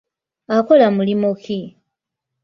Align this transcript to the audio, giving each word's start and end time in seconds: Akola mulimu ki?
Akola 0.55 0.87
mulimu 0.95 1.31
ki? 1.43 1.59